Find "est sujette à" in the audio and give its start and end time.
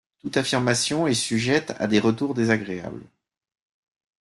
1.05-1.85